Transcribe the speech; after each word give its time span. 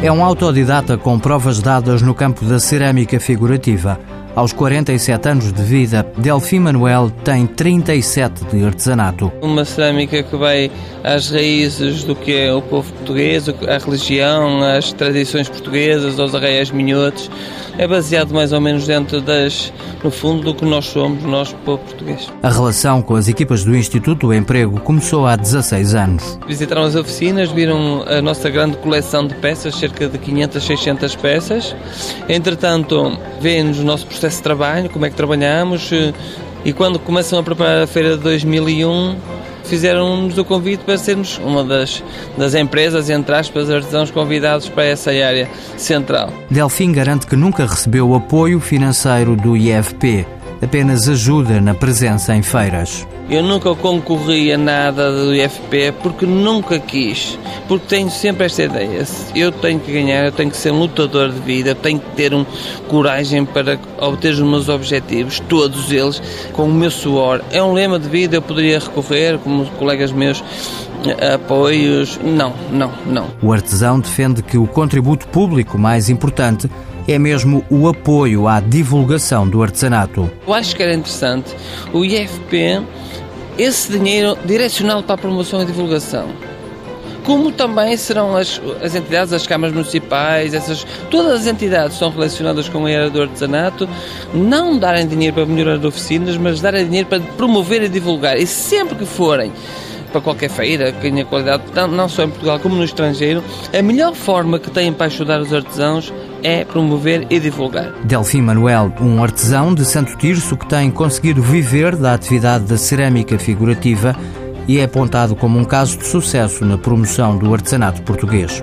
É 0.00 0.12
um 0.12 0.24
autodidata 0.24 0.96
com 0.96 1.18
provas 1.18 1.58
dadas 1.60 2.02
no 2.02 2.14
campo 2.14 2.44
da 2.44 2.60
cerâmica 2.60 3.18
figurativa. 3.18 3.98
Aos 4.38 4.52
47 4.52 5.28
anos 5.28 5.52
de 5.52 5.60
vida, 5.64 6.06
Delfim 6.16 6.60
Manuel 6.60 7.10
tem 7.24 7.44
37 7.44 8.44
de 8.44 8.64
artesanato. 8.64 9.32
Uma 9.42 9.64
cerâmica 9.64 10.22
que 10.22 10.36
vai 10.36 10.70
às 11.02 11.28
raízes 11.28 12.04
do 12.04 12.14
que 12.14 12.32
é 12.32 12.54
o 12.54 12.62
povo 12.62 12.92
português, 12.92 13.48
a 13.48 13.78
religião, 13.78 14.62
as 14.62 14.92
tradições 14.92 15.48
portuguesas, 15.48 16.20
aos 16.20 16.36
arraiais 16.36 16.70
minhotos. 16.70 17.28
É 17.76 17.86
baseado 17.86 18.32
mais 18.32 18.52
ou 18.52 18.60
menos 18.60 18.86
dentro 18.86 19.20
das, 19.20 19.72
no 20.02 20.10
fundo, 20.10 20.42
do 20.42 20.54
que 20.54 20.64
nós 20.64 20.86
somos, 20.86 21.22
nós, 21.24 21.52
povo 21.64 21.82
português. 21.82 22.28
A 22.42 22.48
relação 22.48 23.02
com 23.02 23.14
as 23.14 23.28
equipas 23.28 23.64
do 23.64 23.76
Instituto 23.76 24.28
do 24.28 24.34
Emprego 24.34 24.80
começou 24.80 25.26
há 25.26 25.34
16 25.34 25.94
anos. 25.94 26.38
Visitaram 26.46 26.82
as 26.82 26.94
oficinas, 26.94 27.50
viram 27.50 28.04
a 28.06 28.20
nossa 28.22 28.48
grande 28.50 28.76
coleção 28.78 29.26
de 29.26 29.34
peças, 29.34 29.76
cerca 29.76 30.08
de 30.08 30.18
500, 30.18 30.62
600 30.62 31.16
peças. 31.16 31.76
Entretanto, 32.28 33.16
vêem-nos 33.40 33.78
o 33.78 33.84
nosso 33.84 34.06
processo 34.06 34.27
de 34.36 34.42
trabalho, 34.42 34.90
como 34.90 35.06
é 35.06 35.10
que 35.10 35.16
trabalhamos, 35.16 35.90
e 36.64 36.72
quando 36.72 36.98
começam 36.98 37.38
a 37.38 37.42
preparar 37.42 37.82
a 37.82 37.86
feira 37.86 38.16
de 38.16 38.22
2001, 38.22 39.16
fizeram-nos 39.64 40.36
o 40.38 40.44
convite 40.44 40.82
para 40.84 40.98
sermos 40.98 41.38
uma 41.38 41.62
das, 41.62 42.02
das 42.36 42.54
empresas, 42.54 43.08
entre 43.10 43.34
aspas, 43.34 43.70
artesãos 43.70 44.10
convidados 44.10 44.68
para 44.68 44.84
essa 44.84 45.10
área 45.10 45.48
central. 45.76 46.32
Delfim 46.50 46.92
garante 46.92 47.26
que 47.26 47.36
nunca 47.36 47.66
recebeu 47.66 48.14
apoio 48.14 48.58
financeiro 48.60 49.36
do 49.36 49.56
IFP, 49.56 50.26
apenas 50.62 51.08
ajuda 51.08 51.60
na 51.60 51.74
presença 51.74 52.34
em 52.34 52.42
feiras. 52.42 53.06
Eu 53.30 53.42
nunca 53.42 53.74
concorri 53.74 54.50
a 54.52 54.56
nada 54.56 55.12
do 55.12 55.34
IFP 55.34 55.92
porque 56.02 56.24
nunca 56.24 56.78
quis, 56.78 57.38
porque 57.68 57.84
tenho 57.86 58.10
sempre 58.10 58.46
esta 58.46 58.62
ideia. 58.62 59.06
Eu 59.34 59.52
tenho 59.52 59.78
que 59.78 59.92
ganhar, 59.92 60.24
eu 60.24 60.32
tenho 60.32 60.50
que 60.50 60.56
ser 60.56 60.72
um 60.72 60.78
lutador 60.78 61.30
de 61.30 61.38
vida, 61.40 61.70
eu 61.70 61.74
tenho 61.74 62.00
que 62.00 62.10
ter 62.16 62.32
um 62.32 62.46
coragem 62.88 63.44
para 63.44 63.78
obter 63.98 64.32
os 64.32 64.40
meus 64.40 64.70
objetivos, 64.70 65.40
todos 65.40 65.92
eles, 65.92 66.22
com 66.54 66.64
o 66.64 66.72
meu 66.72 66.90
suor. 66.90 67.42
É 67.52 67.62
um 67.62 67.74
lema 67.74 67.98
de 67.98 68.08
vida, 68.08 68.36
eu 68.36 68.42
poderia 68.42 68.78
recorrer, 68.78 69.38
como 69.38 69.66
colegas 69.72 70.10
meus, 70.10 70.42
apoios. 71.34 72.18
Não, 72.22 72.52
não, 72.70 72.92
não. 73.06 73.28
O 73.42 73.52
artesão 73.52 74.00
defende 74.00 74.42
que 74.42 74.58
o 74.58 74.66
contributo 74.66 75.28
público 75.28 75.78
mais 75.78 76.08
importante 76.08 76.68
é 77.06 77.18
mesmo 77.18 77.64
o 77.70 77.88
apoio 77.88 78.46
à 78.46 78.60
divulgação 78.60 79.48
do 79.48 79.62
artesanato. 79.62 80.30
Eu 80.46 80.54
acho 80.54 80.76
que 80.76 80.82
era 80.82 80.94
interessante 80.94 81.56
o 81.92 82.04
IFP 82.04 82.82
esse 83.58 83.90
dinheiro 83.90 84.38
direcionado 84.44 85.02
para 85.02 85.16
a 85.16 85.18
promoção 85.18 85.60
e 85.62 85.66
divulgação. 85.66 86.28
Como 87.24 87.52
também 87.52 87.94
serão 87.96 88.36
as, 88.36 88.60
as 88.82 88.94
entidades, 88.94 89.32
as 89.34 89.46
câmaras 89.46 89.74
municipais, 89.74 90.54
essas, 90.54 90.86
todas 91.10 91.40
as 91.40 91.46
entidades 91.46 91.88
que 91.88 91.94
estão 91.94 92.10
relacionadas 92.10 92.68
com 92.68 92.86
a 92.86 92.90
era 92.90 93.10
do 93.10 93.20
artesanato, 93.20 93.86
não 94.32 94.78
darem 94.78 95.06
dinheiro 95.06 95.34
para 95.34 95.44
melhorar 95.44 95.74
as 95.78 95.84
oficinas, 95.84 96.38
mas 96.38 96.60
darem 96.60 96.86
dinheiro 96.86 97.08
para 97.08 97.20
promover 97.20 97.82
e 97.82 97.88
divulgar. 97.88 98.38
E 98.38 98.46
sempre 98.46 98.94
que 98.94 99.04
forem 99.04 99.52
para 100.08 100.20
qualquer 100.20 100.50
feira 100.50 100.92
que 100.92 101.00
tenha 101.00 101.24
qualidade, 101.24 101.64
não 101.90 102.08
só 102.08 102.24
em 102.24 102.30
Portugal 102.30 102.58
como 102.58 102.76
no 102.76 102.84
estrangeiro, 102.84 103.42
a 103.76 103.82
melhor 103.82 104.14
forma 104.14 104.58
que 104.58 104.70
têm 104.70 104.92
para 104.92 105.06
ajudar 105.06 105.40
os 105.40 105.52
artesãos 105.52 106.12
é 106.42 106.64
promover 106.64 107.26
e 107.30 107.40
divulgar. 107.40 107.92
Delfim 108.04 108.42
Manuel, 108.42 108.92
um 109.00 109.22
artesão 109.22 109.74
de 109.74 109.84
Santo 109.84 110.16
Tirso 110.16 110.56
que 110.56 110.66
tem 110.66 110.90
conseguido 110.90 111.42
viver 111.42 111.96
da 111.96 112.14
atividade 112.14 112.64
da 112.64 112.76
cerâmica 112.76 113.38
figurativa 113.38 114.16
e 114.66 114.78
é 114.78 114.84
apontado 114.84 115.34
como 115.34 115.58
um 115.58 115.64
caso 115.64 115.98
de 115.98 116.06
sucesso 116.06 116.64
na 116.64 116.76
promoção 116.76 117.38
do 117.38 117.52
artesanato 117.52 118.02
português. 118.02 118.62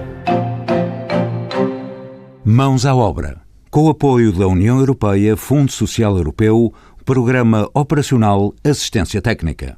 Mãos 2.43 2.85
à 2.85 2.95
obra. 2.95 3.41
Com 3.71 3.85
o 3.85 3.89
apoio 3.89 4.31
da 4.31 4.47
União 4.47 4.78
Europeia, 4.78 5.35
Fundo 5.35 5.72
Social 5.72 6.16
Europeu, 6.16 6.72
Programa 7.03 7.67
Operacional 7.73 8.53
Assistência 8.63 9.22
Técnica. 9.22 9.73